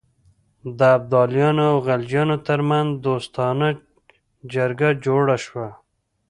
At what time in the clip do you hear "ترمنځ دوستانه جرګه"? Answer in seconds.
2.47-4.89